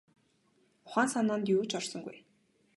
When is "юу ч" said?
1.55-1.71